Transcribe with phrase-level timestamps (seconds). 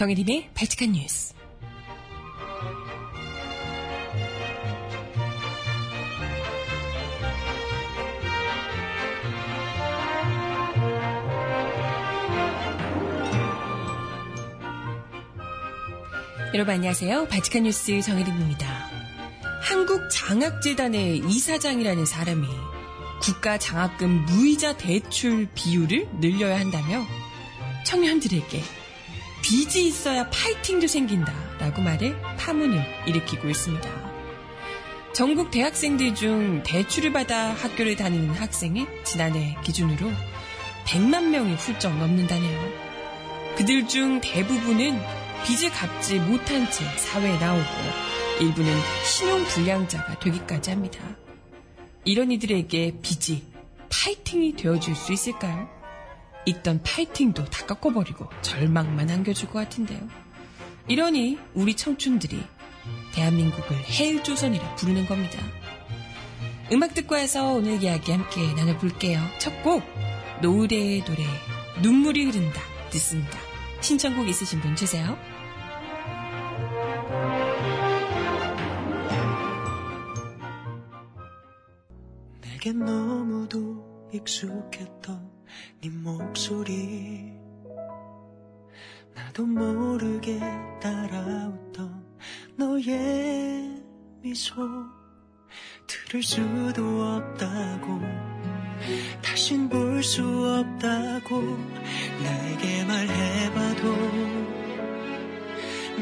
[0.00, 1.34] 정혜림의 발칙한 뉴스.
[16.54, 17.28] 여러분 안녕하세요.
[17.28, 18.90] 바치칸 뉴스 정혜림입니다.
[19.60, 22.46] 한국장학재단의 이사장이라는 사람이
[23.20, 27.04] 국가 장학금 무이자 대출 비율을 늘려야 한다며
[27.84, 28.62] 청년들에게
[29.50, 33.90] 빚이 있어야 파이팅도 생긴다 라고 말해 파문을 일으키고 있습니다.
[35.12, 40.08] 전국 대학생들 중 대출을 받아 학교를 다니는 학생이 지난해 기준으로
[40.84, 42.60] 100만 명이 훌쩍 넘는다네요.
[43.56, 45.00] 그들 중 대부분은
[45.44, 47.64] 빚을 갚지 못한 채 사회에 나오고
[48.42, 48.72] 일부는
[49.04, 51.00] 신용불량자가 되기까지 합니다.
[52.04, 53.42] 이런 이들에게 빚이
[53.90, 55.79] 파이팅이 되어줄 수 있을까요?
[56.46, 60.00] 있던 파이팅도 다 꺾어버리고 절망만 안겨줄 것 같은데요.
[60.88, 62.42] 이러니 우리 청춘들이
[63.12, 65.38] 대한민국을 헬조선이라 부르는 겁니다.
[66.72, 69.20] 음악 듣고 와서 오늘 이야기 함께 나눠볼게요.
[69.38, 69.82] 첫 곡,
[70.40, 71.24] 노래의 노래,
[71.82, 72.60] 눈물이 흐른다.
[72.90, 73.38] 듣습니다.
[73.80, 75.18] 신청곡 있으신 분 주세요.
[82.40, 85.29] 내겐 너무도 익숙했던
[85.80, 87.32] 네 목소리.
[89.14, 90.38] 나도 모르게
[90.80, 92.04] 따라왔던
[92.56, 93.82] 너의
[94.22, 94.54] 미소.
[95.86, 98.00] 들을 수도 없다고
[99.22, 101.40] 다신 볼 수 없다고
[102.22, 103.82] 내게 말해봐도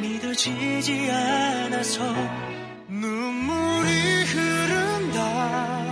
[0.01, 2.05] 믿어지지 않아서
[2.87, 3.91] 눈물이
[4.25, 5.85] 흐른다.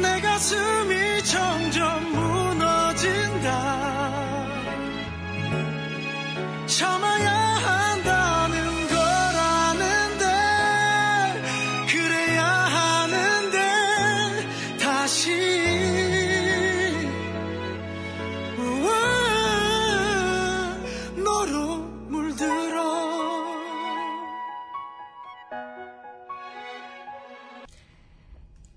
[0.00, 0.91] 내 가슴이
[1.24, 1.71] 점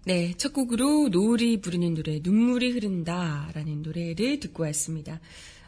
[0.08, 5.20] 네, 첫 곡으로 노을이 부르는 노래, 눈물이 흐른다라는 노래를 듣고 왔습니다.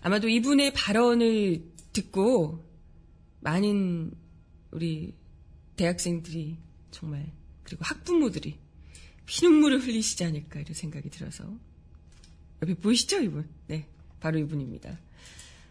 [0.01, 2.63] 아마도 이분의 발언을 듣고
[3.39, 4.11] 많은
[4.69, 5.15] 우리
[5.75, 6.55] 대학생들이
[6.91, 7.33] 정말,
[7.63, 8.59] 그리고 학부모들이
[9.25, 11.51] 피눈물을 흘리시지 않을까 이런 생각이 들어서.
[12.61, 13.49] 옆에 보이시죠, 이분?
[13.65, 13.87] 네,
[14.19, 14.99] 바로 이분입니다.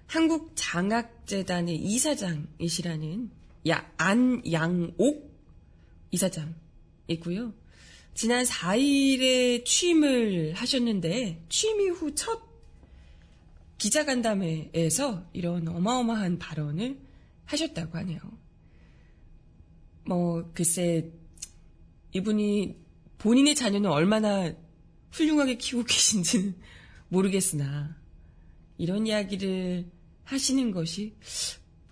[0.08, 3.30] 한국장학재단의 이사장이시라는
[3.68, 5.36] 야, 안양옥
[6.10, 7.65] 이사장이고요.
[8.16, 12.40] 지난 4일에 취임을 하셨는데 취임 이후 첫
[13.76, 16.98] 기자간담회에서 이런 어마어마한 발언을
[17.44, 18.18] 하셨다고 하네요.
[20.06, 21.12] 뭐 글쎄
[22.12, 22.76] 이분이
[23.18, 24.50] 본인의 자녀는 얼마나
[25.10, 26.54] 훌륭하게 키우고 계신지는
[27.08, 27.98] 모르겠으나
[28.78, 29.90] 이런 이야기를
[30.24, 31.14] 하시는 것이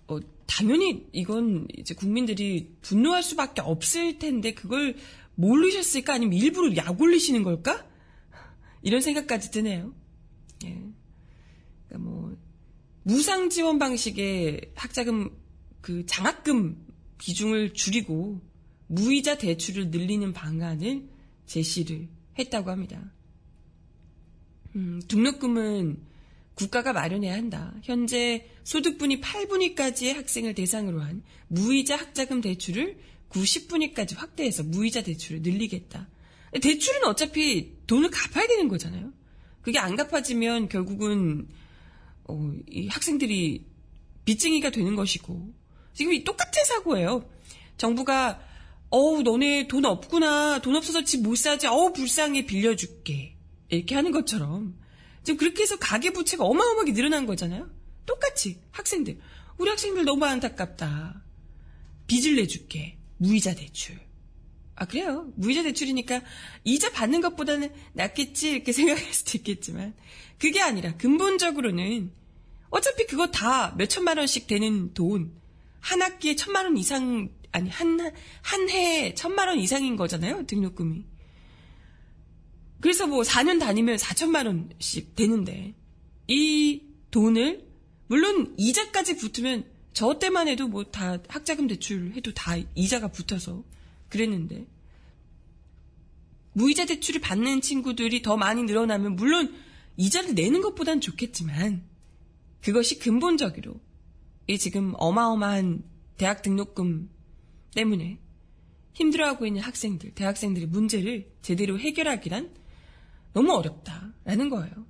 [0.07, 4.95] 어, 당연히 이건 이제 국민들이 분노할 수밖에 없을 텐데 그걸
[5.35, 6.13] 모르셨을까?
[6.13, 7.85] 아니면 일부러 약 올리시는 걸까?
[8.81, 9.93] 이런 생각까지 드네요.
[10.65, 10.81] 예.
[11.87, 12.37] 그러니까 뭐,
[13.03, 15.29] 무상 지원 방식의 학자금,
[15.81, 16.85] 그 장학금
[17.17, 18.41] 비중을 줄이고
[18.87, 21.07] 무이자 대출을 늘리는 방안을
[21.45, 22.07] 제시를
[22.37, 23.11] 했다고 합니다.
[24.75, 25.99] 음, 등록금은
[26.53, 27.73] 국가가 마련해야 한다.
[27.83, 32.97] 현재 소득분위 8분위까지의 학생을 대상으로 한 무이자 학자금 대출을
[33.29, 36.07] 90분위까지 확대해서 무이자 대출을 늘리겠다.
[36.61, 39.11] 대출은 어차피 돈을 갚아야 되는 거잖아요.
[39.61, 41.47] 그게 안 갚아지면 결국은
[42.27, 43.65] 어, 이 학생들이
[44.25, 45.53] 빚쟁이가 되는 것이고
[45.93, 47.29] 지금 이 똑같은 사고예요.
[47.77, 48.39] 정부가
[48.89, 53.35] 어우 너네 돈 없구나 돈 없어서 집 못 사지 어우 불쌍해 빌려줄게
[53.69, 54.77] 이렇게 하는 것처럼
[55.23, 57.69] 지금 그렇게 해서 가계 부채가 어마어마하게 늘어난 거잖아요.
[58.05, 59.19] 똑같이 학생들.
[59.57, 61.23] 우리 학생들 너무 안타깝다.
[62.07, 62.97] 빚을 내줄게.
[63.17, 63.99] 무이자 대출.
[64.75, 65.31] 아, 그래요.
[65.35, 66.21] 무이자 대출이니까
[66.63, 69.93] 이자 받는 것보다는 낫겠지 이렇게 생각할 수도 있겠지만
[70.37, 72.11] 그게 아니라 근본적으로는
[72.69, 75.33] 어차피 그거 다 몇천만 원씩 되는 돈,
[75.79, 77.99] 한 학기에 천만 원 이상, 아니, 한,
[78.41, 81.05] 한 해에 천만 원 이상인 거잖아요, 등록금이.
[82.81, 85.73] 그래서 뭐 4년 다니면 4천만 원씩 되는데,
[86.27, 86.81] 이
[87.11, 87.65] 돈을,
[88.07, 89.63] 물론 이자까지 붙으면
[89.95, 93.63] 저 때만 해도 뭐 다 학자금 대출 해도 다 이자가 붙어서
[94.09, 94.67] 그랬는데,
[96.51, 99.55] 무이자 대출을 받는 친구들이 더 많이 늘어나면 물론
[99.97, 101.83] 이자를 내는 것보단 좋겠지만
[102.61, 103.79] 그것이 근본적으로
[104.47, 105.83] 이 지금 어마어마한
[106.17, 107.09] 대학 등록금
[107.73, 108.19] 때문에
[108.93, 112.53] 힘들어하고 있는 학생들, 대학생들의 문제를 제대로 해결하기란
[113.33, 114.85] 너무 어렵다라는 거예요.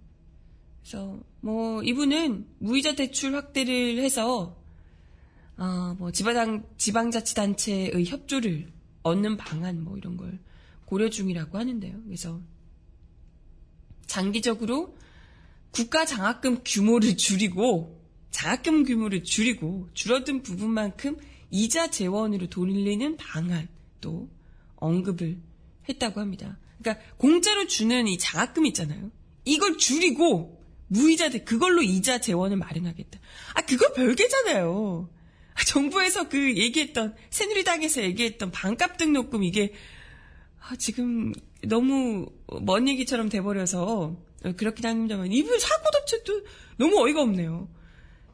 [0.81, 4.64] 그래서 뭐 이분은 무이자 대출 확대를 해서
[5.57, 8.71] 어 뭐 지방 지방자치단체의 협조를
[9.03, 10.39] 얻는 방안 뭐 이런 걸
[10.85, 12.01] 고려 중이라고 하는데요.
[12.05, 12.41] 그래서
[14.05, 14.97] 장기적으로
[15.71, 21.17] 국가 장학금 규모를 줄이고 장학금 규모를 줄이고 줄어든 부분만큼
[21.51, 24.29] 이자 재원으로 돌리는 방안도
[24.75, 25.39] 언급을
[25.87, 26.57] 했다고 합니다.
[26.79, 29.11] 그러니까 공짜로 주는 이 장학금 있잖아요.
[29.45, 33.19] 이걸 줄이고 무이자들 그걸로 이자 재원을 마련하겠다.
[33.53, 35.09] 아 그거 별개잖아요.
[35.67, 39.73] 정부에서 그 얘기했던 새누리당에서 얘기했던 반값 등록금 이게
[40.59, 42.27] 아, 지금 너무
[42.61, 44.15] 먼 얘기처럼 돼버려서
[44.57, 46.41] 그렇긴 합니다만 이분 사고 자체도
[46.77, 47.69] 너무 어이가 없네요.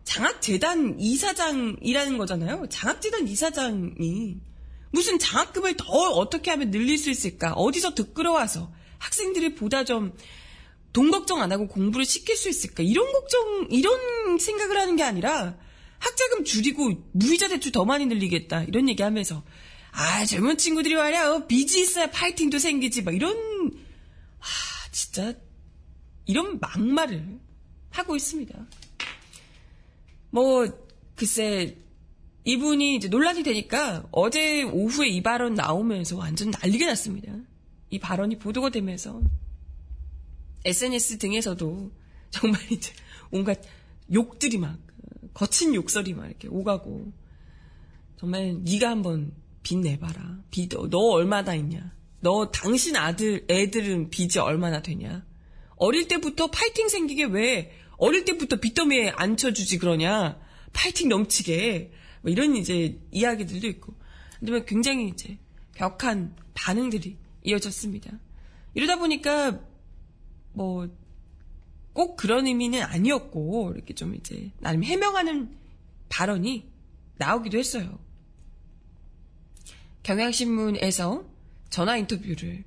[0.03, 2.65] 장학재단 이사장이라는 거잖아요.
[2.69, 4.37] 장학재단 이사장이
[4.91, 7.53] 무슨 장학금을 더 어떻게 하면 늘릴 수 있을까?
[7.53, 10.13] 어디서 더 끌어와서 학생들이 보다 좀
[10.93, 12.83] 돈 걱정 안 하고 공부를 시킬 수 있을까?
[12.83, 15.57] 이런 걱정, 이런 생각을 하는 게 아니라
[16.01, 18.63] 학자금 줄이고 무이자 대출 더 많이 늘리겠다.
[18.63, 19.43] 이런 얘기 하면서
[19.91, 21.31] 아, 젊은 친구들이 말이야.
[21.31, 23.03] 어, 빚이 있어야 파이팅도 생기지.
[23.03, 23.35] 막 이런,
[24.39, 24.45] 아,
[24.91, 25.33] 진짜,
[26.25, 27.39] 이런 막말을
[27.91, 28.67] 하고 있습니다.
[30.31, 30.67] 뭐,
[31.15, 31.77] 글쎄,
[32.45, 37.31] 이분이 이제 논란이 되니까 어제 오후에 이 발언 나오면서 완전 난리가 났습니다.
[37.89, 39.21] 이 발언이 보도가 되면서
[40.65, 41.91] SNS 등에서도
[42.31, 42.91] 정말 이제
[43.29, 43.61] 온갖
[44.11, 44.79] 욕들이 막
[45.33, 47.11] 거친 욕설이 막 이렇게 오가고
[48.17, 49.33] 정말 네가 한번
[49.63, 50.39] 빚 내봐라.
[50.51, 51.93] 빚, 너 얼마나 있냐?
[52.19, 55.25] 너 당신 아들, 애들은 빚이 얼마나 되냐?
[55.75, 60.39] 어릴 때부터 파이팅 생기게 왜 어릴 때부터 빚더미에 앉혀주지 그러냐?
[60.73, 61.91] 파이팅 넘치게.
[62.21, 63.93] 뭐 이런 이제 이야기들도 있고.
[64.39, 65.37] 근데 굉장히 이제
[65.75, 68.11] 격한 반응들이 이어졌습니다.
[68.73, 69.59] 이러다 보니까
[70.53, 70.87] 뭐
[71.93, 75.55] 꼭 그런 의미는 아니었고 이렇게 좀 이제 나름 해명하는
[76.09, 76.65] 발언이
[77.17, 77.99] 나오기도 했어요.
[80.03, 81.23] 경향신문에서
[81.69, 82.63] 전화 인터뷰를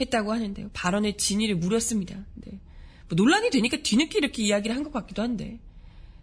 [0.00, 0.70] 했다고 하는데요.
[0.72, 2.14] 발언의 진위를 물었습니다.
[2.34, 2.60] 네.
[3.08, 5.58] 뭐 논란이 되니까 뒤늦게 이렇게 이야기를 한 것 같기도 한데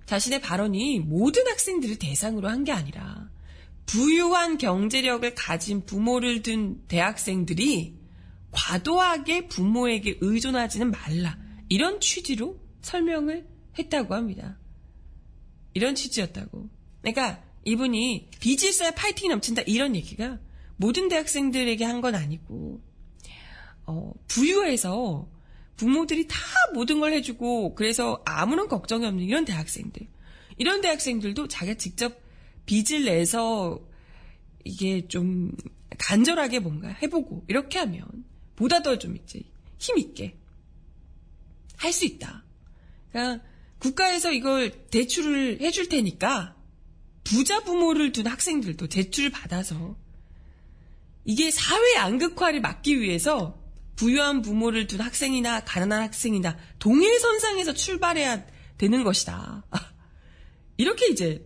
[0.05, 3.29] 자신의 발언이 모든 학생들을 대상으로 한 게 아니라
[3.85, 7.95] 부유한 경제력을 가진 부모를 둔 대학생들이
[8.51, 11.37] 과도하게 부모에게 의존하지는 말라.
[11.69, 13.47] 이런 취지로 설명을
[13.77, 14.57] 했다고 합니다.
[15.73, 16.69] 이런 취지였다고.
[17.01, 18.29] 그러니까 이분이
[18.69, 20.39] 있어야 파이팅이 넘친다 이런 얘기가
[20.77, 22.81] 모든 대학생들에게 한 건 아니고
[23.85, 25.27] 어, 부유해서
[25.75, 26.35] 부모들이 다
[26.73, 30.07] 모든 걸 해주고 그래서 아무런 걱정이 없는 이런 대학생들
[30.57, 32.19] 이런 대학생들도 자기가 직접
[32.65, 33.79] 빚을 내서
[34.63, 35.51] 이게 좀
[35.97, 38.05] 간절하게 뭔가 해보고 이렇게 하면
[38.55, 39.41] 보다 더 좀 이제
[39.77, 40.35] 힘 있게
[41.77, 42.43] 할 수 있다.
[43.11, 43.43] 그러니까
[43.79, 46.55] 국가에서 이걸 대출을 해줄 테니까
[47.23, 49.97] 부자 부모를 둔 학생들도 대출을 받아서
[51.25, 53.61] 이게 사회 양극화를 막기 위해서
[53.95, 58.45] 부유한 부모를 둔 학생이나 가난한 학생이나 동일선상에서 출발해야
[58.77, 59.65] 되는 것이다.
[60.77, 61.45] 이렇게 이제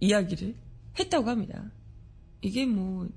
[0.00, 0.54] 이야기를
[0.98, 1.70] 했다고 합니다.
[2.42, 3.08] 이게 뭐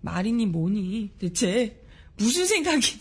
[0.00, 1.84] 말이니 뭐니 대체
[2.16, 3.00] 무슨 생각이니?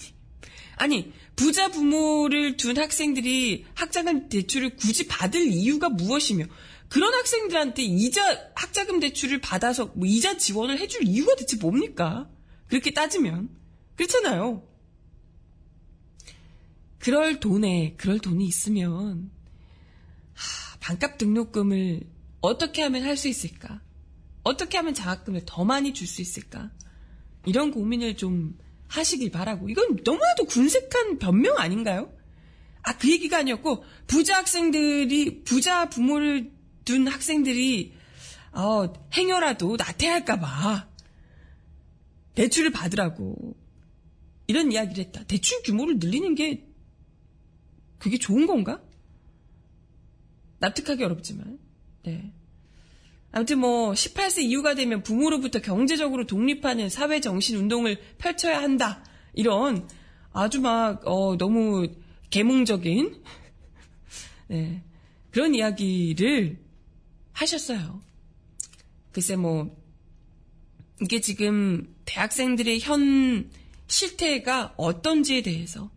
[0.76, 6.46] 아니 부자 부모를 둔 학생들이 학자금 대출을 굳이 받을 이유가 무엇이며
[6.88, 12.30] 그런 학생들한테 이자 학자금 대출을 받아서 뭐 이자 지원을 해줄 이유가 대체 뭡니까?
[12.68, 13.50] 그렇게 따지면
[13.96, 14.68] 그렇잖아요.
[17.00, 19.32] 그럴 돈에 그럴 돈이 있으면
[20.36, 22.02] 하, 반값 등록금을
[22.42, 23.82] 어떻게 하면 할 수 있을까?
[24.44, 26.70] 어떻게 하면 장학금을 더 많이 줄 수 있을까?
[27.48, 28.60] 이런 고민을 좀
[28.92, 32.14] 하시길 바라고 이건 너무나도 군색한 변명 아닌가요?
[32.84, 36.52] 아, 그 얘기가 아니었고, 부자 학생들이, 부자 부모를
[36.84, 37.94] 둔 학생들이,
[38.54, 40.90] 어, 행여라도 나태할까봐,
[42.36, 43.56] 대출을 받으라고,
[44.48, 45.24] 이런 이야기를 했다.
[45.26, 46.68] 대출 규모를 늘리는 게,
[48.00, 48.82] 그게 좋은 건가?
[50.60, 51.60] 납득하기 어렵지만,
[52.04, 52.34] 네.
[53.32, 59.04] 아무튼 뭐, 18세 이후가 되면 부모로부터 경제적으로 독립하는 사회 정신 운동을 펼쳐야 한다.
[59.34, 59.88] 이런,
[60.34, 61.88] 아주 막, 어, 너무
[62.30, 63.24] 계몽적인,
[64.48, 64.84] 네.
[65.32, 66.60] 그런 이야기를
[67.32, 68.02] 하셨어요.
[69.14, 69.78] 글쎄 뭐,
[71.02, 73.50] 이게 지금 대학생들의 현
[73.88, 75.90] 실태가 어떤지에 대해서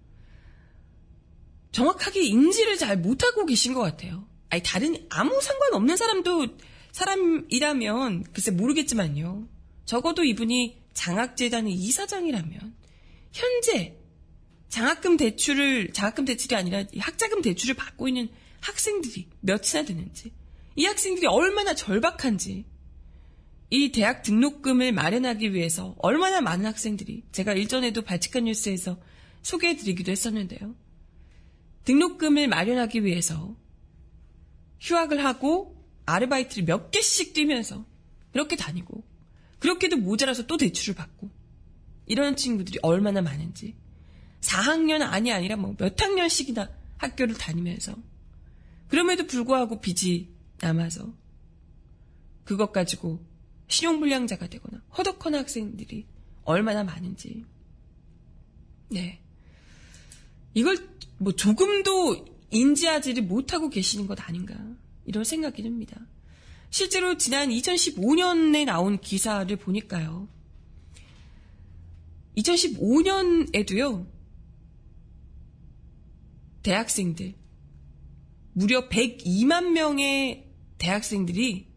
[1.73, 4.27] 정확하게 인지를 잘 못하고 계신 것 같아요.
[4.51, 6.47] 아니, 다른, 아무 상관없는 사람도
[6.95, 9.49] 사람이라면, 글쎄 모르겠지만요.
[9.85, 12.77] 적어도 이분이 장학재단의 이사장이라면,
[13.33, 13.99] 현재
[14.69, 18.29] 장학금 대출을, 장학금 대출이 아니라 학자금 대출을 받고 있는
[18.61, 20.33] 학생들이 몇이나 되는지,
[20.77, 22.65] 이 학생들이 얼마나 절박한지,
[23.71, 29.01] 이 대학 등록금을 마련하기 위해서 얼마나 많은 학생들이, 제가 일전에도 발칙한 뉴스에서
[29.43, 30.77] 소개해드리기도 했었는데요.
[31.87, 33.57] 등록금을 마련하기 위해서
[34.81, 37.85] 휴학을 하고 아르바이트를 몇 개씩 뛰면서
[38.35, 39.05] 이렇게 다니고
[39.59, 41.31] 그렇게도 모자라서 또 대출을 받고
[42.07, 43.77] 이런 친구들이 얼마나 많은지.
[44.41, 46.69] 4학년 아니 아니라 뭐 몇 학년씩이나
[46.99, 47.97] 학교를 다니면서.
[48.89, 51.15] 그럼에도 불구하고 빚이 남아서
[52.45, 53.25] 그것 가지고
[53.69, 56.07] 신용불량자가 되거나 허덕허나 학생들이
[56.45, 57.45] 얼마나 많은지.
[58.91, 59.23] 네.
[60.53, 60.77] 이걸
[61.19, 64.55] 뭐 조금도 인지하지를 못하고 계시는 것 아닌가
[65.05, 66.07] 이런 생각이 듭니다.
[66.71, 70.29] 실제로 지난 2015년에 나온 기사를 보니까요.
[72.37, 74.07] 2015년에도요.
[76.63, 77.35] 대학생들
[78.55, 81.69] 무려 102만 명의 대학생들이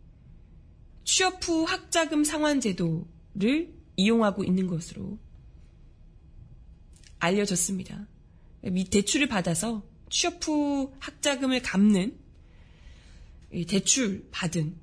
[1.04, 5.20] 취업 후 학자금 상환 제도를 이용하고 있는 것으로
[7.20, 8.08] 알려졌습니다.
[8.90, 12.18] 대출을 받아서 취업 후 학자금을 갚는
[13.68, 14.76] 대출 받은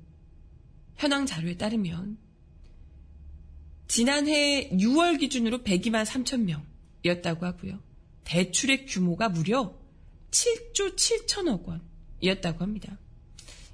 [0.95, 2.17] 현황 자료에 따르면
[3.87, 6.63] 지난해 6월 기준으로 102만 3천
[7.03, 7.79] 명이었다고 하고요.
[8.23, 9.77] 대출의 규모가 무려
[10.31, 11.65] 7조 7천억
[12.21, 12.97] 원이었다고 합니다.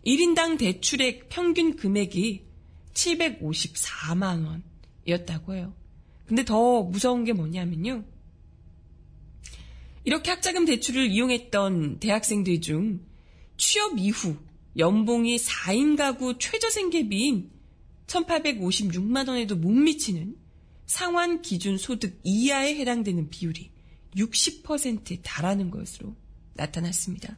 [0.06, 2.46] 1인당 대출액 평균 금액이
[2.94, 4.62] 754만
[5.06, 5.74] 원이었다고 해요.
[6.26, 8.04] 근데 더 무서운 게 뭐냐면요.
[10.04, 13.06] 이렇게 학자금 대출을 이용했던 대학생들 중
[13.58, 14.36] 취업 이후
[14.78, 17.51] 연봉이 4인 가구 최저생계비인
[18.08, 20.36] 1856만 원에도 못 미치는
[20.86, 23.72] 상환 기준 소득 이하에 해당되는 비율이
[24.16, 26.16] 60%에 달하는 것으로
[26.56, 27.38] 나타났습니다.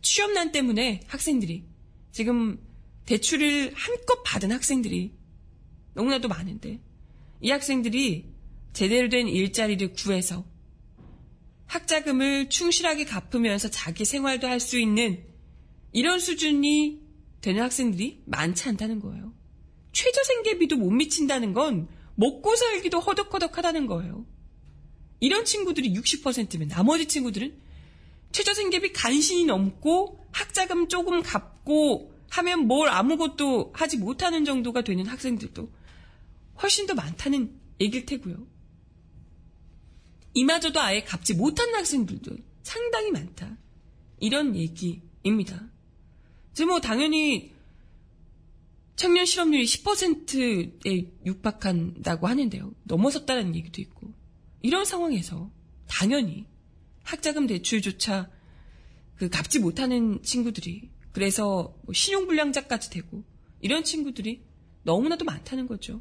[0.00, 1.64] 취업난 때문에 학생들이
[2.10, 2.60] 지금
[3.06, 5.12] 대출을 한껏 받은 학생들이
[5.94, 6.80] 너무나도 많은데
[7.40, 8.32] 이 학생들이
[8.72, 10.44] 제대로 된 일자리를 구해서
[11.66, 15.31] 학자금을 충실하게 갚으면서 자기 생활도 할 수 있는
[15.92, 17.00] 이런 수준이
[17.40, 19.32] 되는 학생들이 많지 않다는 거예요.
[19.92, 24.26] 최저생계비도 못 미친다는 건 먹고 살기도 허덕허덕하다는 거예요.
[25.20, 27.60] 이런 친구들이 60%면 나머지 친구들은
[28.32, 35.70] 최저생계비 간신히 넘고 학자금 조금 갚고 하면 뭘 아무것도 하지 못하는 정도가 되는 학생들도
[36.62, 38.46] 훨씬 더 많다는 얘기일 테고요.
[40.34, 43.58] 이마저도 아예 갚지 못하는 학생들도 상당히 많다.
[44.18, 45.71] 이런 얘기입니다.
[46.52, 47.52] 이제 뭐 당연히
[48.96, 52.72] 청년 실업률이 10%에 육박한다고 하는데요.
[52.84, 54.12] 넘어섰다는 얘기도 있고.
[54.60, 55.50] 이런 상황에서
[55.88, 56.46] 당연히
[57.02, 58.30] 학자금 대출조차
[59.16, 63.24] 그 갚지 못하는 친구들이 그래서 뭐 신용불량자까지 되고
[63.60, 64.42] 이런 친구들이
[64.84, 66.00] 너무나도 많다는 거죠.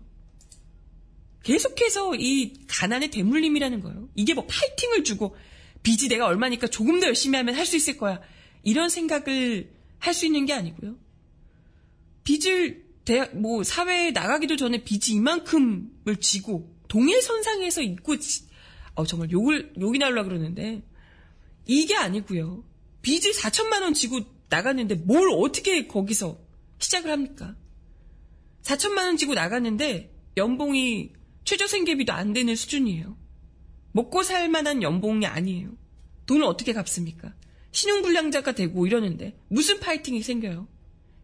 [1.43, 4.09] 계속해서 이 가난의 대물림이라는 거예요.
[4.15, 5.35] 이게 뭐 파이팅을 주고
[5.81, 8.21] 빚이 내가 얼마니까 조금 더 열심히 하면 할 수 있을 거야.
[8.63, 10.97] 이런 생각을 할 수 있는 게 아니고요.
[12.23, 18.15] 빚을 대학, 뭐 사회에 나가기도 전에 빚이 이만큼을 지고 동일선상에서 있고
[18.95, 20.83] 어, 정말 욕을 욕이 날라 그러는데
[21.65, 22.63] 이게 아니고요.
[23.01, 26.39] 빚을 4천만 원 지고 나갔는데 뭘 어떻게 거기서
[26.79, 27.55] 시작을 합니까?
[28.63, 31.13] 4천만 원 지고 나갔는데 연봉이
[31.45, 33.17] 최저 생계비도 안 되는 수준이에요.
[33.93, 35.69] 먹고 살 만한 연봉이 아니에요.
[36.25, 37.33] 돈을 어떻게 갚습니까?
[37.71, 40.67] 신용불량자가 되고 이러는데 무슨 파이팅이 생겨요?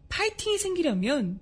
[0.08, 1.40] 파이팅이 생기려면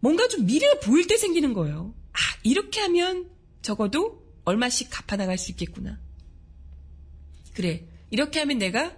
[0.00, 1.94] 뭔가 좀 미래가 보일 때 생기는 거예요.
[2.12, 3.30] 아, 이렇게 하면
[3.62, 5.98] 적어도 얼마씩 갚아나갈 수 있겠구나.
[7.54, 8.96] 그래, 이렇게 하면 내가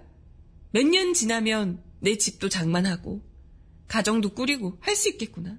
[0.73, 3.23] 몇 년 지나면 내 집도 장만하고
[3.87, 5.59] 가정도 꾸리고 할 수 있겠구나.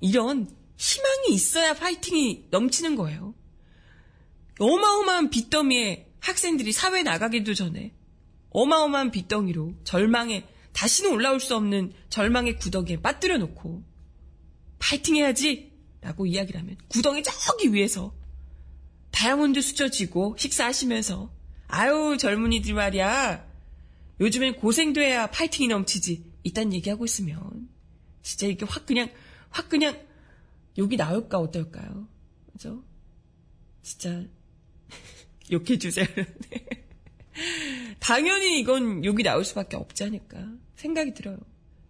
[0.00, 3.34] 이런 희망이 있어야 파이팅이 넘치는 거예요.
[4.58, 7.92] 어마어마한 빚더미에 학생들이 사회 나가기도 전에
[8.56, 13.84] 어마어마한 빚덩이로 절망에 다시는 올라올 수 없는 절망의 구덩이에 빠뜨려 놓고
[14.78, 15.72] 파이팅 해야지!
[16.00, 18.14] 라고 이야기를 하면 구덩이 저기 위에서
[19.10, 21.30] 다이아몬드 수저지고 식사하시면서
[21.68, 23.46] 아유 젊은이들 말이야.
[24.20, 26.24] 요즘엔 고생도 해야 파이팅이 넘치지.
[26.44, 27.68] 이딴 얘기하고 있으면
[28.22, 29.10] 진짜 이게 확 그냥
[29.50, 30.00] 확 그냥
[30.78, 32.08] 욕이 나올까 어떨까요?
[32.52, 32.82] 그죠?
[33.82, 34.24] 진짜
[35.52, 36.06] 욕해주세요
[38.06, 40.38] 당연히 이건 욕이 나올 수밖에 없지 않을까
[40.76, 41.38] 생각이 들어요.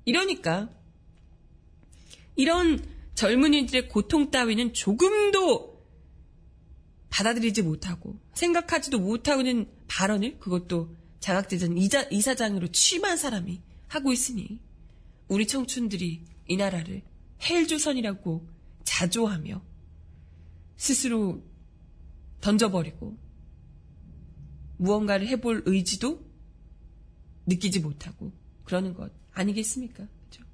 [0.06, 0.70] 이러니까
[2.36, 2.82] 이런
[3.14, 5.84] 젊은이들의 고통 따위는 조금도
[7.10, 14.58] 받아들이지 못하고 생각하지도 못하는 발언을 그것도 자각제전 이자, 이사장으로 취임한 사람이 하고 있으니
[15.28, 17.02] 우리 청춘들이 이 나라를
[17.42, 18.48] 헬조선이라고
[18.84, 19.62] 자조하며
[20.78, 21.42] 스스로
[22.40, 23.25] 던져버리고
[24.76, 26.24] 무언가를 해볼 의지도
[27.46, 28.32] 느끼지 못하고
[28.64, 30.06] 그러는 것 아니겠습니까?
[30.24, 30.44] 그죠?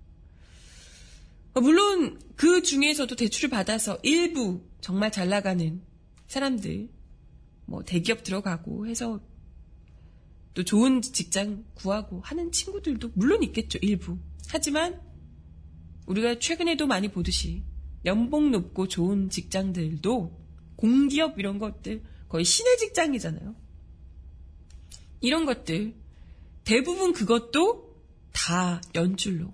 [1.55, 5.83] 물론 그 중에서도 대출을 받아서 일부 정말 잘 나가는
[6.27, 6.89] 사람들,
[7.67, 9.21] 뭐 대기업 들어가고 해서
[10.55, 14.19] 또 좋은 직장 구하고 하는 친구들도 물론 있겠죠, 일부.
[14.49, 15.01] 하지만
[16.07, 17.63] 우리가 최근에도 많이 보듯이
[18.05, 20.43] 연봉 높고 좋은 직장들도
[20.77, 23.62] 공기업 이런 것들 거의 신의 직장이잖아요.
[25.23, 25.95] 이런 것들
[26.65, 27.97] 대부분 그것도
[28.33, 29.53] 다 연줄로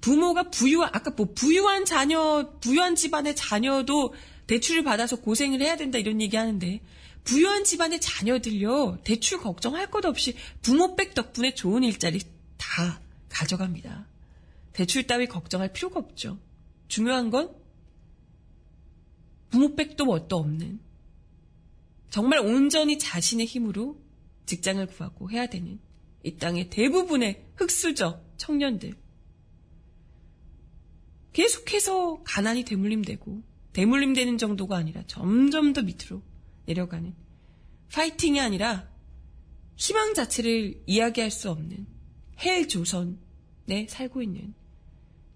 [0.00, 4.14] 부모가 부유한 아까 뭐 부유한 자녀 부유한 집안의 자녀도
[4.46, 6.80] 대출을 받아서 고생을 해야 된다 이런 얘기 하는데
[7.24, 12.20] 부유한 집안의 자녀들요 대출 걱정할 것 없이 부모백 덕분에 좋은 일자리
[12.56, 14.06] 다 가져갑니다.
[14.72, 16.38] 대출 따위 걱정할 필요가 없죠.
[16.86, 17.54] 중요한 건
[19.50, 20.80] 부모백도 뭣도 없는
[22.10, 24.00] 정말 온전히 자신의 힘으로
[24.48, 25.78] 직장을 구하고 해야 되는
[26.24, 28.94] 이 땅의 대부분의 흑수저 청년들.
[31.32, 33.42] 계속해서 가난이 대물림되고
[33.74, 36.22] 대물림되는 정도가 아니라 점점 더 밑으로
[36.66, 37.14] 내려가는
[37.92, 38.90] 파이팅이 아니라
[39.76, 41.86] 희망 자체를 이야기할 수 없는
[42.40, 44.54] 헬 조선에 살고 있는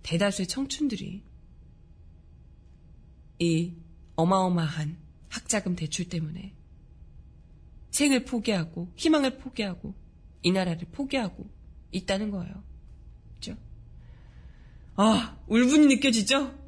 [0.02, 1.22] 대다수의 청춘들이
[3.38, 3.74] 이
[4.16, 4.98] 어마어마한
[5.28, 6.54] 학자금 대출 때문에
[7.92, 9.94] 생을 포기하고 희망을 포기하고
[10.42, 11.48] 이 나라를 포기하고
[11.92, 12.64] 있다는 거예요.
[13.34, 13.56] 그죠?
[14.96, 16.58] 아, 울분이 느껴지죠?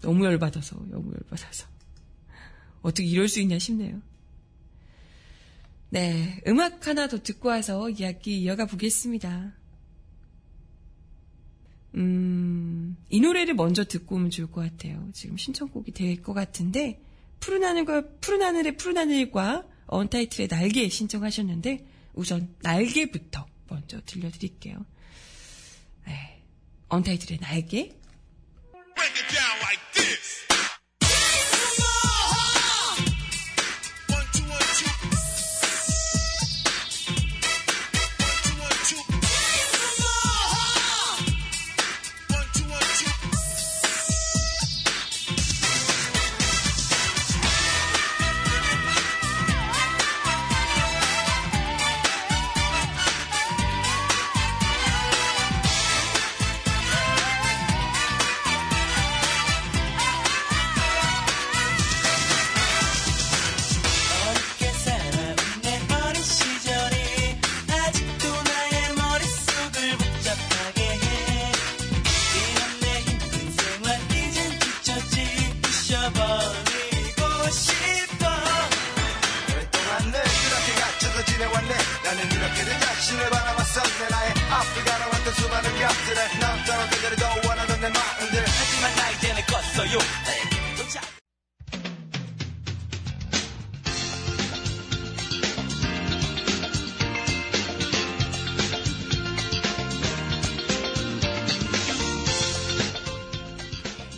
[0.00, 1.68] 너무 열받아서, 너무 열받아서.
[2.82, 4.00] 어떻게 이럴 수 있냐 싶네요.
[5.90, 9.52] 네, 음악 하나 더 듣고 와서 이야기 이어가 보겠습니다.
[11.96, 15.10] 음, 이 노래를 먼저 듣고 오면 좋을 것 같아요.
[15.12, 17.02] 지금 신청곡이 될 것 같은데,
[17.40, 24.84] 푸른 하늘과, 푸른 하늘의 푸른 하늘과 언타이틀의 날개 신청하셨는데, 우선 날개부터 먼저 들려드릴게요.
[26.06, 26.42] 네,
[26.88, 27.99] 언타이틀의 날개.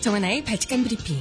[0.02, 1.16] 정하나의 발칙한 브리핑.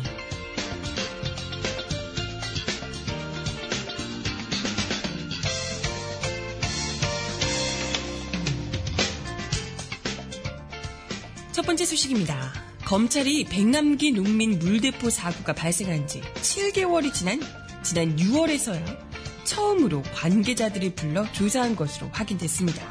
[11.51, 12.53] 첫 번째 소식입니다.
[12.83, 17.39] 검찰이 백남기 농민 물대포 사고가 발생한 지 7개월이 지난
[17.83, 18.97] 지난 6월에서야
[19.43, 22.81] 처음으로 관계자들을 불러 조사한 것으로 확인됐습니다.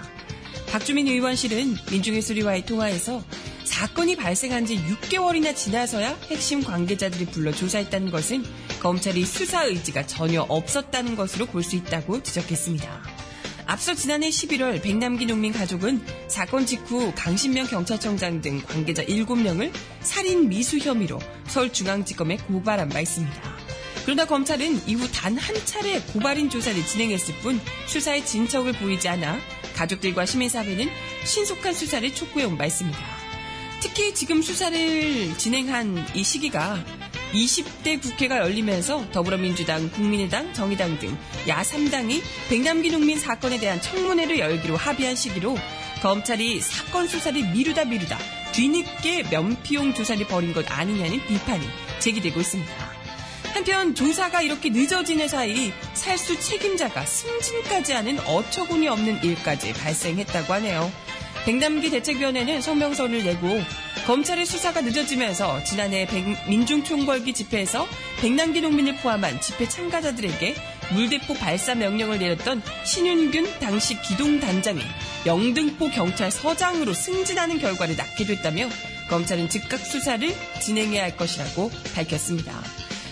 [0.68, 3.24] 박주민 의원실은 민중의 소리와의 통화에서
[3.80, 8.44] 사건이 발생한 지 6개월이나 지나서야 핵심 관계자들이 불러 조사했다는 것은
[8.78, 13.02] 검찰이 수사 의지가 전혀 없었다는 것으로 볼 수 있다고 지적했습니다.
[13.64, 20.76] 앞서 지난해 11월 백남기 농민 가족은 사건 직후 강신명 경찰청장 등 관계자 7명을 살인 미수
[20.76, 23.34] 혐의로 서울중앙지검에 고발한 바 있습니다.
[24.04, 29.38] 그러나 검찰은 이후 단 한 차례 고발인 조사를 진행했을 뿐 수사의 진척을 보이지 않아
[29.74, 30.86] 가족들과 시민사회는
[31.24, 33.19] 신속한 수사를 촉구해온 바 있습니다.
[33.80, 36.78] 특히 지금 수사를 진행한 이 시기가
[37.32, 41.16] 20대 국회가 열리면서 더불어민주당, 국민의당, 정의당 등
[41.46, 45.56] 야3당이 백남기 농민 사건에 대한 청문회를 열기로 합의한 시기로
[46.02, 48.18] 검찰이 사건 수사를 미루다 미루다
[48.52, 51.66] 뒤늦게 면피용 조사를 벌인 것 아니냐는 비판이
[52.00, 52.90] 제기되고 있습니다.
[53.54, 60.90] 한편 조사가 이렇게 늦어지는 사이 살수 책임자가 승진까지 하는 어처구니 없는 일까지 발생했다고 하네요.
[61.44, 63.60] 백남기 대책위원회는 성명서를 내고
[64.06, 67.86] 검찰의 수사가 늦어지면서 지난해 백- 민중총궐기 집회에서
[68.20, 70.54] 백남기 농민을 포함한 집회 참가자들에게
[70.92, 74.80] 물대포 발사 명령을 내렸던 신윤균 당시 기동단장이
[75.26, 78.68] 영등포 경찰 서장으로 승진하는 결과를 낳게 됐다며
[79.08, 82.52] 검찰은 즉각 수사를 진행해야 할 것이라고 밝혔습니다.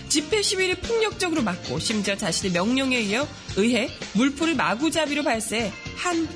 [0.07, 6.27] 집회 시위를 폭력적으로 막고 심지어 자신의 명령에 이어 의해 물포를 마구잡이로 발사해 한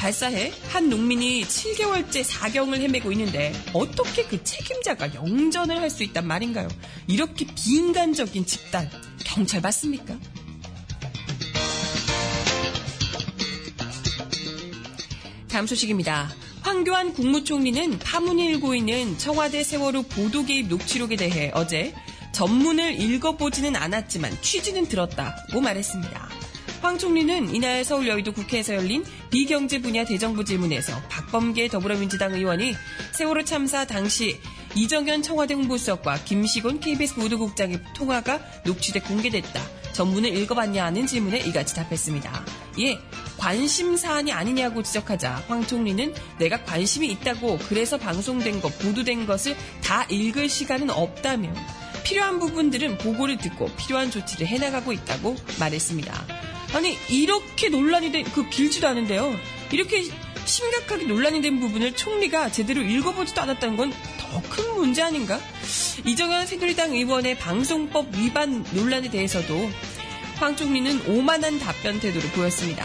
[0.00, 6.68] 발사해 한 농민이 7개월째 사경을 헤매고 있는데 어떻게 그 책임자가 영전을 할 수 있단 말인가요?
[7.08, 8.88] 이렇게 비인간적인 집단
[9.24, 10.16] 경찰 맞습니까?
[15.50, 16.30] 다음 소식입니다.
[16.62, 21.92] 황교안 국무총리는 파문이 일고 있는 청와대 세월호 보도 개입 녹취록에 대해 어제
[22.32, 26.49] 전문을 읽어보지는 않았지만 취지는 들었다고 말했습니다.
[26.82, 32.74] 황 총리는 이날 서울 여의도 국회에서 열린 비경제 분야 대정부 질문에서 박범계 더불어민주당 의원이
[33.12, 34.40] 세월호 참사 당시
[34.74, 39.60] 이정현 청와대 홍보수석과 김시곤 KBS 보도국장의 통화가 녹취돼 공개됐다.
[39.92, 42.44] 전문을 읽어봤냐 하는 질문에 이같이 답했습니다.
[42.78, 42.98] 예,
[43.36, 50.04] 관심 사안이 아니냐고 지적하자 황 총리는 내가 관심이 있다고 그래서 방송된 것, 보도된 것을 다
[50.04, 51.52] 읽을 시간은 없다며
[52.04, 56.49] 필요한 부분들은 보고를 듣고 필요한 조치를 해나가고 있다고 말했습니다.
[56.74, 59.36] 아니 이렇게 논란이 된 그 길지도 않은데요.
[59.72, 60.04] 이렇게
[60.44, 65.40] 심각하게 논란이 된 부분을 총리가 제대로 읽어보지도 않았다는 건 더 큰 문제 아닌가?
[66.04, 69.68] 이정현 새누리당 의원의 방송법 위반 논란에 대해서도
[70.36, 72.84] 황 총리는 오만한 답변 태도를 보였습니다.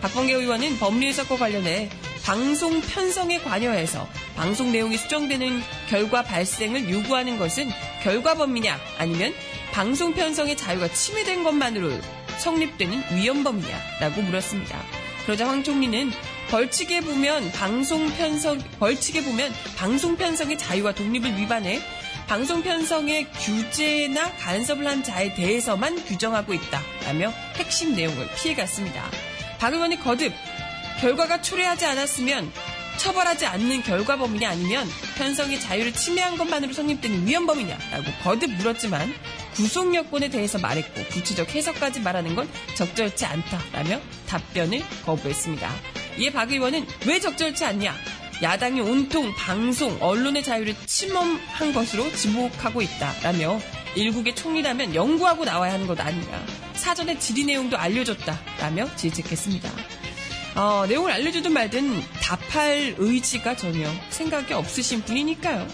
[0.00, 1.90] 박범계 의원은 법률 해석과 관련해
[2.24, 7.68] 방송 편성에 관여해서 방송 내용이 수정되는 결과 발생을 요구하는 것은
[8.02, 9.34] 결과 범위냐 아니면
[9.72, 11.92] 방송 편성의 자유가 침해된 것만으로
[12.38, 14.82] 성립되는 위헌범이냐 라고 물었습니다.
[15.24, 16.12] 그러자 황 총리는
[16.50, 21.80] 벌칙에 보면 방송 편성 벌칙에 보면 방송 편성의 자유와 독립을 위반해
[22.28, 29.02] 방송 편성의 규제나 간섭을 한 자에 대해서만 규정하고 있다라며 핵심 내용을 피해갔습니다.
[29.58, 30.32] 박 의원이 거듭
[31.00, 32.50] 결과가 초래하지 않았으면
[32.98, 39.12] 처벌하지 않는 결과 범위냐 아니면 편성의 자유를 침해한 것만으로 성립되는 위헌범이냐라고 거듭 물었지만
[39.56, 45.70] 구속 여건에 대해서 말했고 구체적 해석까지 말하는 건 적절치 않다라며 답변을 거부했습니다.
[46.18, 47.94] 이에 박 의원은 왜 적절치 않냐?
[48.42, 53.58] 야당이 온통 방송, 언론의 자유를 침범한 것으로 지목하고 있다라며
[53.94, 56.44] 일국의 총리라면 연구하고 나와야 하는 것 아니냐.
[56.74, 59.70] 사전에 질의 내용도 알려줬다라며 질책했습니다.
[60.56, 65.66] 어, 내용을 알려주든 말든 답할 의지가 전혀 생각이 없으신 분이니까요.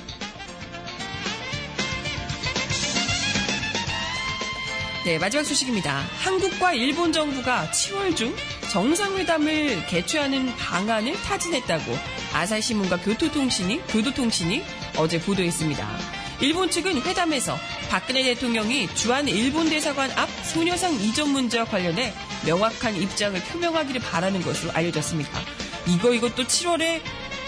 [5.05, 6.07] 네, 마지막 소식입니다.
[6.21, 8.33] 한국과 일본 정부가 7월 중
[8.71, 11.99] 정상회담을 개최하는 방안을 타진했다고
[12.33, 14.63] 아사히신문과 교토통신이, 교도통신이
[14.97, 15.99] 어제 보도했습니다.
[16.41, 17.59] 일본 측은 회담에서
[17.91, 22.15] 박근혜 대통령이 주한 일본 대사관 앞 소녀상 이전 문제와 관련해
[22.47, 25.41] 명확한 입장을 표명하기를 바라는 것으로 알려졌습니다.
[25.89, 27.01] 이거 이것도 7월에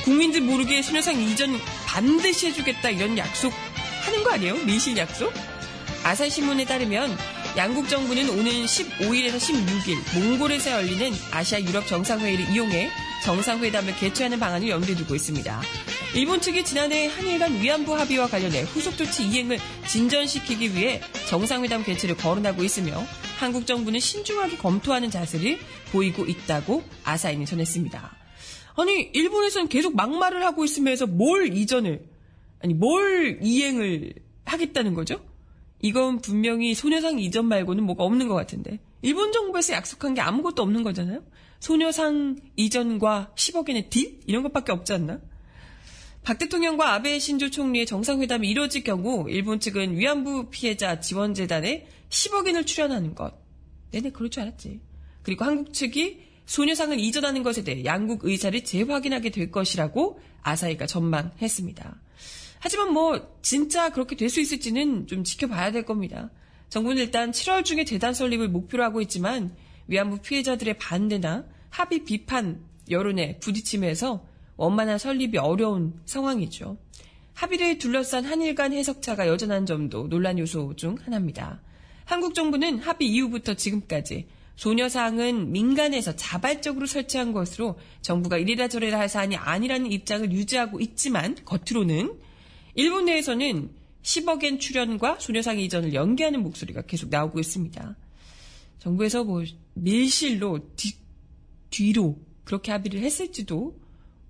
[0.03, 3.53] 국민들 모르게 소녀상 이전 반드시 해주겠다 이런 약속
[4.03, 4.57] 하는 거 아니에요?
[4.64, 5.33] 미신 약속?
[6.03, 7.17] 아사히신문에 따르면
[7.57, 12.90] 양국 정부는 오는 15일에서 16일 몽골에서 열리는 아시아 유럽 정상회의를 이용해
[13.23, 15.62] 정상회담을 개최하는 방안을 염두에 두고 있습니다.
[16.17, 22.17] 일본 측이 지난해 한일 간 위안부 합의와 관련해 후속 조치 이행을 진전시키기 위해 정상회담 개최를
[22.17, 23.01] 거론하고 있으며
[23.38, 25.59] 한국 정부는 신중하게 검토하는 자세를
[25.93, 28.17] 보이고 있다고 아사히는 전했습니다.
[28.77, 32.05] 아니 일본에서는 계속 막말을 하고 있으면서 뭘 이전을
[32.61, 34.12] 아니 뭘 이행을
[34.45, 35.21] 하겠다는 거죠?
[35.85, 40.83] 이건 분명히 소녀상 이전 말고는 뭐가 없는 것 같은데 일본 정부에서 약속한 게 아무것도 없는
[40.83, 41.23] 거잖아요.
[41.61, 45.20] 소녀상 이전과 10억엔의 딜 이런 것밖에 없지 않나?
[46.23, 53.14] 박 대통령과 아베 신조 총리의 정상회담이 이뤄질 경우 일본 측은 위안부 피해자 지원재단에 10억엔을 출연하는
[53.14, 53.35] 것.
[53.90, 54.81] 네네 그럴 줄 알았지.
[55.23, 62.01] 그리고 한국 측이 소녀상을 이전하는 것에 대해 양국 의사를 재확인하게 될 것이라고 아사히가 전망했습니다.
[62.64, 66.31] 하지만 뭐 진짜 그렇게 될 수 있을지는 좀 지켜봐야 될 겁니다.
[66.70, 69.55] 정부는 일단 7월 중에 재단 설립을 목표로 하고 있지만
[69.87, 76.79] 위안부 피해자들의 반대나 합의 비판 여론에 부딪히면서 원만한 설립이 어려운 상황이죠.
[77.35, 81.61] 합의를 둘러싼 한일 간 해석차가 여전한 점도 논란 요소 중 하나입니다.
[82.07, 89.37] 한국 정부는 합의 이후부터 지금까지 소녀상은 민간에서 자발적으로 설치한 것으로 정부가 이래라 저래라 할 사안이
[89.37, 92.24] 아니라는 입장을 유지하고 있지만 겉으로는
[92.75, 93.71] 일본 내에서는
[94.03, 97.97] 10억엔 출연과 소녀상 이전을 연기하는 목소리가 계속 나오고 있습니다.
[98.79, 99.43] 정부에서 뭐
[99.75, 100.95] 밀실로 뒤,
[101.71, 103.81] 뒤로 그렇게 합의를 했을지도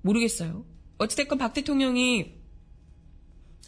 [0.03, 0.65] 모르겠어요.
[0.99, 2.35] 어찌됐건 박 대통령이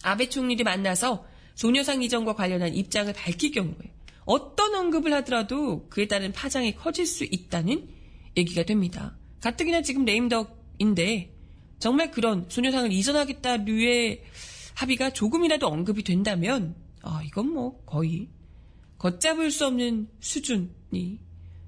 [0.02, 3.92] 아베 총리를 만나서 소녀상 이전과 관련한 입장을 밝힐 경우에
[4.24, 7.88] 어떤 언급을 하더라도 그에 따른 파장이 커질 수 있다는
[8.36, 9.16] 얘기가 됩니다.
[9.40, 11.32] 가뜩이나 지금 레임덕인데
[11.78, 14.22] 정말 그런 소녀상을 이전하겠다 류의
[14.76, 18.28] 합의가 조금이라도 언급이 된다면 아 이건 뭐 거의
[18.98, 21.18] 걷잡을 수 없는 수준이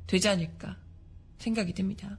[0.06, 0.76] 되지 않을까
[1.38, 2.18] 생각이 됩니다.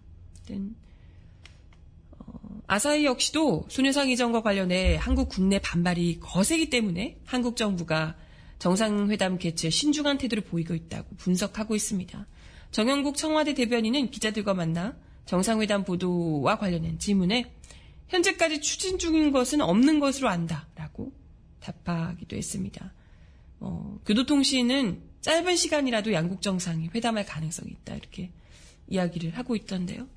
[2.18, 8.16] 어, 아사히 역시도 소녀상 이전과 관련해 한국 국내 반발이 거세기 때문에 한국 정부가
[8.58, 12.26] 정상회담 개최 신중한 태도를 보이고 있다고 분석하고 있습니다.
[12.72, 17.54] 정영국 청와대 대변인은 기자들과 만나 정상회담 보도와 관련된 질문에
[18.10, 20.69] 현재까지 추진 중인 것은 없는 것으로 안다라고
[21.60, 22.94] 답하기도 했습니다.
[23.60, 28.32] 어, 교도통신은 짧은 시간이라도 양국 정상이 회담할 가능성이 있다 이렇게
[28.88, 30.08] 이야기를 하고 있던데요.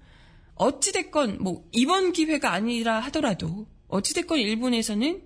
[0.54, 5.22] 어찌됐건 뭐 이번 기회가 아니라 하더라도 어찌됐건 일본에서는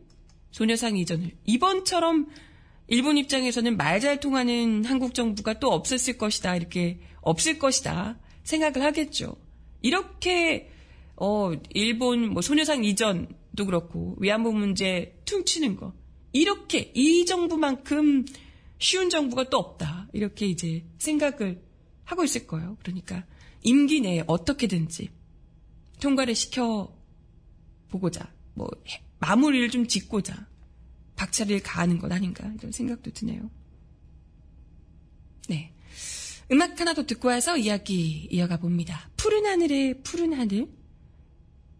[0.51, 2.29] 소녀상 이전을 이번처럼
[2.89, 9.37] 일본 입장에서는 말 잘 통하는 한국 정부가 또 없었을 것이다 이렇게 없을 것이다 생각을 하겠죠.
[9.83, 10.71] 이렇게
[11.17, 15.93] 어 일본 뭐 소녀상 이전도 그렇고 위안부 문제 퉁치는 거
[16.41, 18.27] 이렇게 이 정부만큼
[18.79, 21.63] 쉬운 정부가 또 없다 이렇게 이제 생각을
[22.05, 22.77] 하고 있을 거예요.
[22.83, 23.25] 그러니까
[23.63, 25.11] 임기 내에 어떻게든지
[26.01, 26.95] 통과를 시켜
[27.89, 30.47] 보고자 뭐 해- 마무리를 좀 짓고자
[31.17, 33.51] 박차를 가하는 것 아닌가 이런 생각도 드네요.
[35.49, 35.73] 네.
[36.53, 39.11] 음악 하나 더 듣고 와서 이야기 이어가 봅니다.
[39.17, 40.69] 푸른 하늘의 푸른 하늘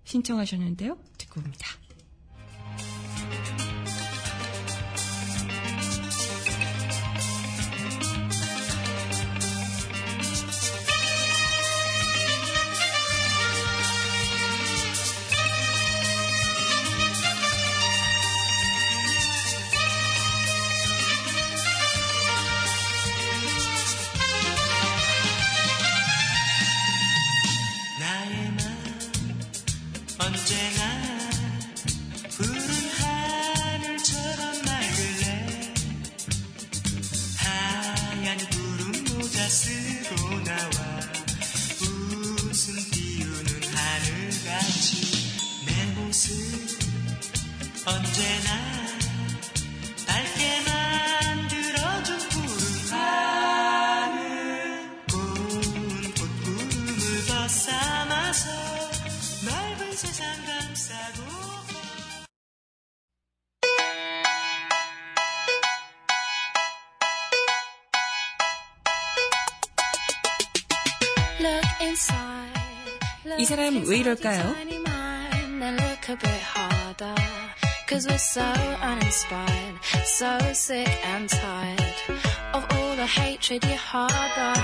[0.05, 0.99] 신청하셨는데요.
[1.19, 1.67] 듣고 옵니다.
[73.47, 74.55] 사람 왜 이럴까요?
[77.89, 78.43] Cause we're so
[78.83, 81.81] uninspired, so sick and tired
[82.53, 84.55] of all the hatred you harbor.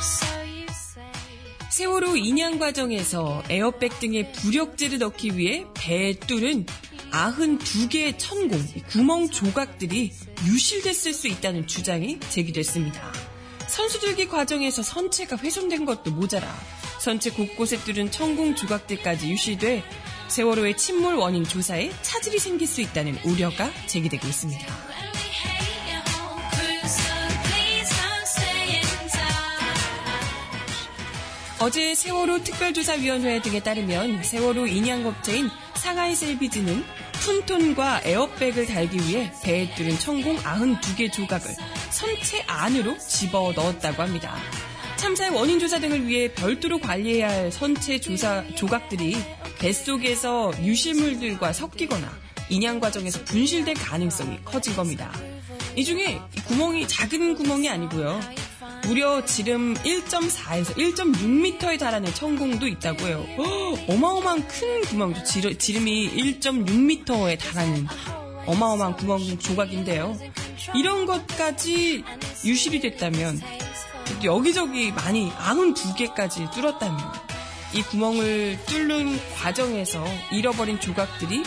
[0.00, 1.04] So you say.
[1.70, 6.64] 세월호 인양 과정에서 에어백 등의 부력제를 넣기 위해 배에 뚫은
[7.12, 10.10] 92개의 천공, 이 구멍 조각들이
[10.46, 13.12] 유실됐을 수 있다는 주장이 제기됐습니다.
[13.66, 16.48] 선수들기 과정에서 선체가 훼손된 것도 모자라
[17.08, 19.82] 선체 곳곳에 뚫은 천공 조각들까지 유실돼
[20.28, 24.66] 세월호의 침몰 원인 조사에 차질이 생길 수 있다는 우려가 제기되고 있습니다.
[31.60, 36.84] 어제 세월호 특별조사위원회 등에 따르면 세월호 인양업체인 상하이 셀비지는
[37.24, 41.54] 푼톤과 에어백을 달기 위해 배에 뚫은 천공 92개 조각을
[41.88, 44.36] 선체 안으로 집어 넣었다고 합니다.
[44.98, 49.16] 참사의 원인 조사 등을 위해 별도로 관리해야 할 선체 조사 조각들이
[49.60, 52.10] 뱃속에서 유실물들과 섞이거나
[52.50, 55.12] 인양 과정에서 분실될 가능성이 커진 겁니다.
[55.76, 58.20] 이 중에 구멍이 작은 구멍이 아니고요.
[58.86, 63.24] 무려 지름 1.4에서 1.6m에 달하는 천공도 있다고 해요.
[63.36, 67.86] 허, 어마어마한 큰 구멍도 지름, 지름이 1.6m에 달하는
[68.46, 70.18] 어마어마한 구멍 조각인데요.
[70.74, 72.02] 이런 것까지
[72.44, 73.40] 유실이 됐다면
[74.24, 76.98] 여기저기 많이 92개까지 뚫었다면
[77.74, 81.42] 이 구멍을 뚫는 과정에서 잃어버린 조각들이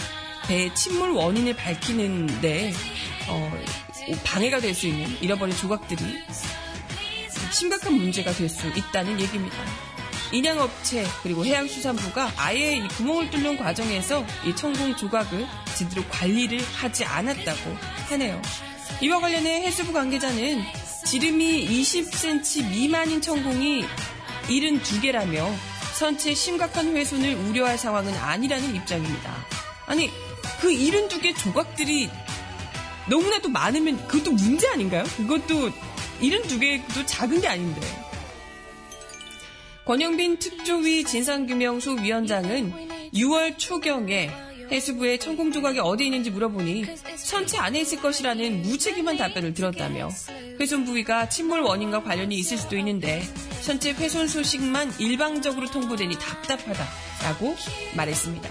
[0.47, 2.74] 배의 침몰 원인을 밝히는데
[3.28, 3.52] 어,
[4.24, 6.00] 방해가 될 수 있는 잃어버린 조각들이
[7.52, 9.58] 심각한 문제가 될 수 있다는 얘기입니다.
[10.32, 15.45] 인양업체 그리고 해양수산부가 아예 이 구멍을 뚫는 과정에서 이 천공 조각을
[15.78, 17.78] 제대로 관리를 하지 않았다고
[18.10, 18.41] 하네요.
[19.02, 20.63] 이와 관련해 해수부 관계자는
[21.06, 23.84] 지름이 20cm 미만인 천공이
[24.48, 25.52] 72개라며
[25.98, 29.36] 선체 심각한 훼손을 우려할 상황은 아니라는 입장입니다.
[29.86, 30.10] 아니
[30.60, 32.10] 그 72개 조각들이
[33.10, 35.04] 너무나도 많으면 그것도 문제 아닌가요?
[35.18, 35.72] 그것도
[36.22, 37.82] 72개도 작은 게 아닌데.
[39.86, 44.32] 권영빈 특조위 진상규명소 위원장은 6월 초경에
[44.71, 46.86] 해수부에 천공 조각이 어디 있는지 물어보니
[47.17, 50.10] 선체 안에 있을 것이라는 무책임한 답변을 들었다며
[50.60, 53.21] 훼손 부위가 침몰 원인과 관련이 있을 수도 있는데
[53.62, 57.55] 선체 훼손 소식만 일방적으로 통보되니 답답하다라고
[57.95, 58.49] 말했습니다.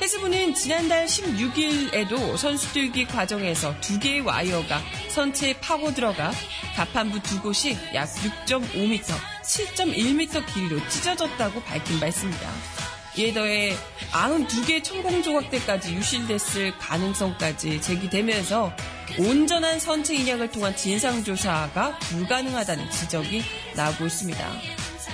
[0.00, 6.32] 해수부는 지난달 16일에도 선수들기 과정에서 두 개의 와이어가 선체에 파고 들어가
[6.74, 9.00] 가판부 두 곳이 약 6.5m,
[9.44, 12.81] 7.1m 길이로 찢어졌다고 밝힌 바 있습니다.
[13.16, 13.76] 이에 더해
[14.12, 18.74] 92개의 천공 조각들까지 유실됐을 가능성까지 제기되면서
[19.18, 23.42] 온전한 선체 인양을 통한 진상조사가 불가능하다는 지적이
[23.76, 24.52] 나오고 있습니다.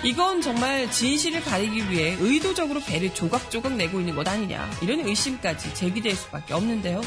[0.05, 6.15] 이건 정말 진실을 가리기 위해 의도적으로 배를 조각조각 내고 있는 것 아니냐 이런 의심까지 제기될
[6.15, 7.01] 수밖에 없는데요.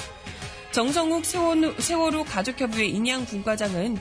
[0.71, 3.97] 정성욱 세월호, 세월호 가족협의회 인양 분과장은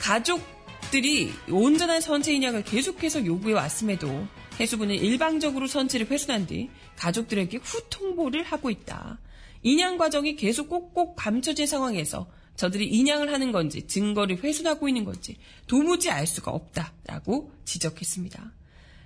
[0.00, 4.26] 가족들이 온전한 선체 인양을 계속해서 요구해 왔음에도
[4.60, 9.18] 해수부는 일방적으로 선체를 훼손한 뒤 가족들에게 후통보를 하고 있다.
[9.62, 15.36] 인양 과정이 계속 꼭꼭 감춰진 상황에서 저들이 인양을 하는 건지 증거를 훼손하고 있는 건지
[15.66, 18.52] 도무지 알 수가 없다라고 지적했습니다.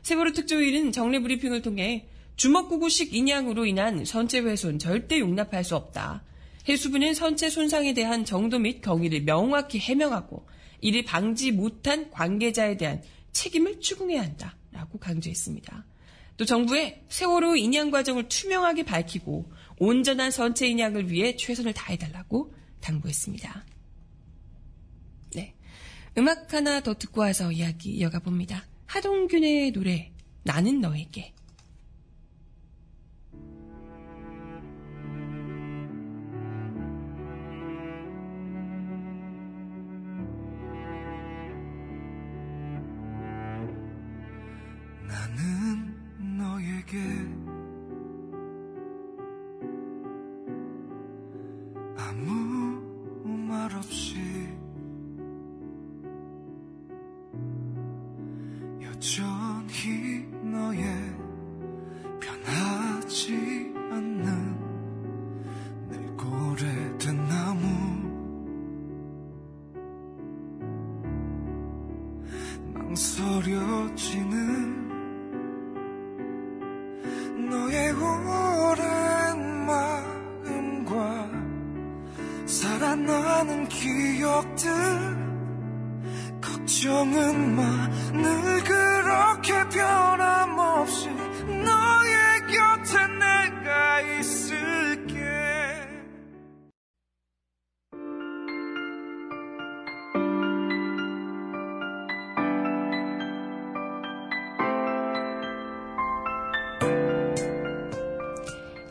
[0.03, 2.07] 세월호 특조위는 정례 브리핑을 통해
[2.37, 6.23] 주먹구구식 인양으로 인한 선체 훼손 절대 용납할 수 없다.
[6.69, 10.47] 해수부는 선체 손상에 대한 정도 및 경위를 명확히 해명하고
[10.81, 15.85] 이를 방지 못한 관계자에 대한 책임을 추궁해야 한다 라고 강조했습니다.
[16.37, 23.67] 또 정부의 세월호 인양 과정을 투명하게 밝히고 온전한 선체 인양을 위해 최선을 다해달라고 당부했습니다.
[25.35, 25.57] 네.
[26.17, 28.65] 음악 하나 더 듣고 와서 이야기 이어가 봅니다.
[28.87, 30.13] 하동균의 노래,
[30.45, 31.35] 나는 너에게.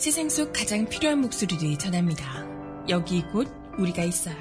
[0.08, 2.48] 세상 속 가장 필요한 목소리를 전합니다.
[2.88, 3.46] 여기 곧
[3.78, 4.38] 우리가 있어요.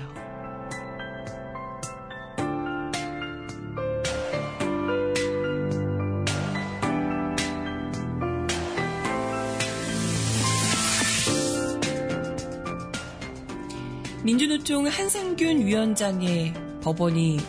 [14.23, 17.41] 민주노총 한상균 위원장의 법원이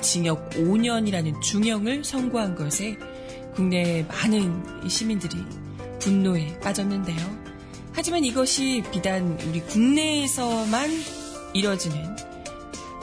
[0.00, 2.96] 징역 5년이라는 중형을 선고한 것에
[3.52, 5.36] 국내 많은 이 시민들이
[5.98, 7.47] 분노에 빠졌는데요.
[7.98, 10.88] 하지만 이것이 비단 우리 국내에서만
[11.52, 12.16] 이뤄지는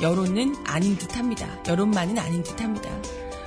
[0.01, 1.65] 여론은 아닌 듯합니다.
[1.67, 2.89] 여론만은 아닌 듯합니다.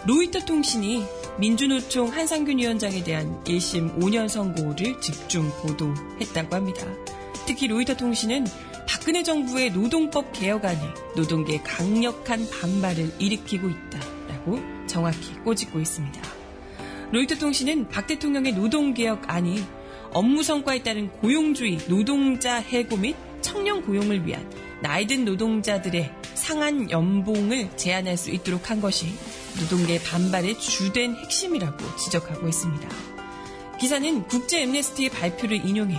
[0.06, 1.06] 로이터 통신이
[1.38, 6.86] 민주노총 한상균 위원장에 대한 1심 5년 선고를 집중 보도했다고 합니다.
[7.46, 8.44] 특히 로이터 통신은
[8.86, 10.82] 박근혜 정부의 노동법 개혁안에
[11.16, 16.20] 노동계의 강력한 반발을 일으키고 있다라고 정확히 꼬집고 있습니다.
[17.10, 19.77] 로이터 통신은 박 대통령의 노동개혁안이
[20.12, 24.50] 업무 성과에 따른 고용주의, 노동자 해고 및 청년 고용을 위한
[24.82, 29.06] 나이든 노동자들의 상한 연봉을 제한할 수 있도록 한 것이
[29.60, 32.88] 노동계 반발의 주된 핵심이라고 지적하고 있습니다.
[33.80, 35.96] 기사는 국제 엠네스티의 발표를 인용해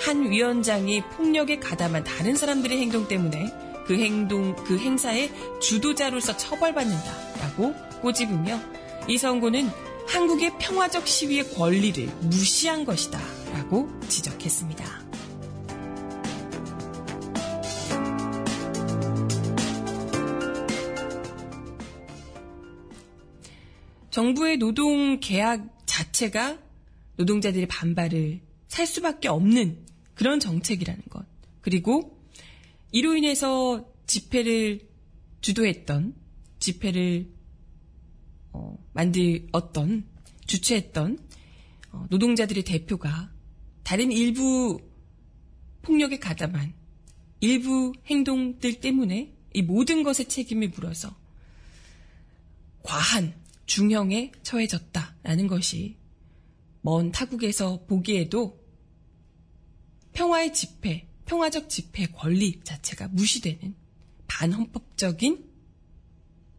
[0.00, 3.52] 한 위원장이 폭력에 가담한 다른 사람들의 행동 때문에
[3.86, 5.30] 그 행동, 그 행사의
[5.60, 8.58] 주도자로서 처벌받는다라고 꼬집으며
[9.08, 9.70] 이 선고는
[10.06, 13.18] 한국의 평화적 시위의 권리를 무시한 것이다
[13.52, 14.84] 라고 지적했습니다.
[24.10, 26.58] 정부의 노동 계약 자체가
[27.16, 31.24] 노동자들의 반발을 살 수밖에 없는 그런 정책이라는 것.
[31.62, 32.22] 그리고
[32.90, 34.80] 이로 인해서 집회를
[35.40, 36.14] 주도했던,
[36.58, 37.32] 집회를
[38.52, 40.04] 어, 만들었던,
[40.46, 41.18] 주최했던
[41.92, 43.31] 어, 노동자들의 대표가
[43.82, 44.80] 다른 일부
[45.82, 46.74] 폭력에 가담한
[47.40, 51.14] 일부 행동들 때문에 이 모든 것의 책임을 물어서
[52.82, 53.34] 과한
[53.66, 55.96] 중형에 처해졌다라는 것이
[56.80, 58.60] 먼 타국에서 보기에도
[60.12, 63.74] 평화의 집회, 평화적 집회 권리 자체가 무시되는
[64.26, 65.50] 반헌법적인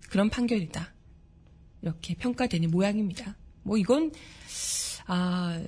[0.10, 0.94] 그런 판결이다.
[1.82, 3.36] 이렇게 평가되는 모양입니다.
[3.64, 4.12] 뭐 이건
[5.06, 5.62] 아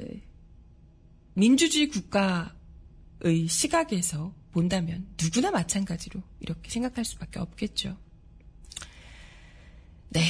[1.35, 7.97] 민주주의 국가의 시각에서 본다면 누구나 마찬가지로 이렇게 생각할 수밖에 없겠죠.
[10.09, 10.21] 네,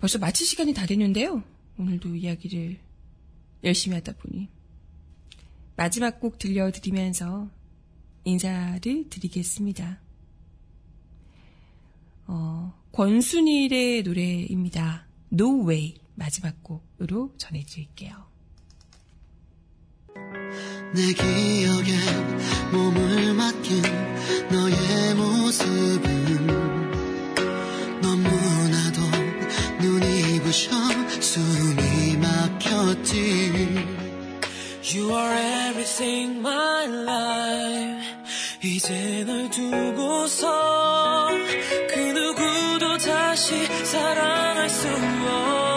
[0.00, 1.44] 벌써 마칠 시간이 다 됐는데요.
[1.78, 2.78] 오늘도 이야기를
[3.62, 4.48] 열심히 하다 보니
[5.76, 7.48] 마지막 곡 들려드리면서
[8.24, 10.00] 인사를 드리겠습니다.
[12.26, 15.06] 어, 권순일의 노래입니다.
[15.32, 18.31] No Way 마지막 곡으로 전해드릴게요.
[20.94, 23.82] 내 기억엔 몸을 맡긴
[24.50, 26.46] 너의 모습은
[28.02, 29.00] 너무나도
[29.80, 30.70] 눈이 부셔
[31.18, 34.02] 숨이 막혔지.
[34.84, 38.06] You are everything my life.
[38.62, 41.28] 이제 널 두고서
[41.88, 45.71] 그 누구도 다시 사랑할 수 없어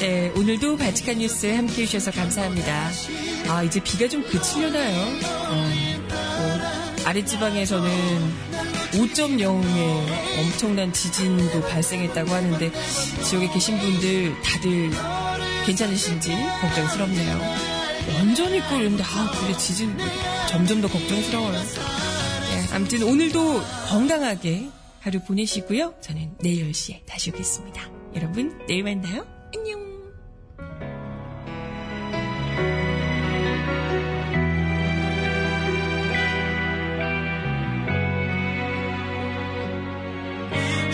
[0.00, 2.90] 네, 오늘도 바치칸 뉴스 함께 해주셔서 감사합니다.
[3.48, 4.98] 아, 이제 비가 좀 그치려나요?
[4.98, 5.54] 어,
[6.08, 7.90] 뭐, 아랫지방에서는
[8.92, 12.72] 5.0의 엄청난 지진도 발생했다고 하는데
[13.28, 14.90] 지역에 계신 분들 다들
[15.66, 17.38] 괜찮으신지 걱정스럽네요.
[18.14, 19.94] 완전히 끓는데 아 그래 지진
[20.48, 21.52] 점점 더 걱정스러워요.
[21.52, 24.70] 네, 아무튼 오늘도 건강하게
[25.00, 25.94] 하루 보내시고요.
[26.00, 27.86] 저는 내일 10시에 다시 오겠습니다.
[28.16, 29.39] 여러분 내일 만나요.